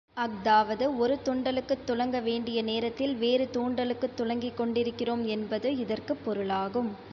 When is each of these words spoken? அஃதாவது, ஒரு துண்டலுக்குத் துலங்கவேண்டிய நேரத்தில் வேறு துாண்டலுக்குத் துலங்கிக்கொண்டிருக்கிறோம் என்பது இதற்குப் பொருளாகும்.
அஃதாவது, 0.17 0.97
ஒரு 0.97 1.19
துண்டலுக்குத் 1.25 1.83
துலங்கவேண்டிய 1.87 2.63
நேரத்தில் 2.63 3.15
வேறு 3.15 3.49
துாண்டலுக்குத் 3.53 4.17
துலங்கிக்கொண்டிருக்கிறோம் 4.17 5.25
என்பது 5.27 5.77
இதற்குப் 5.77 6.25
பொருளாகும். 6.25 6.91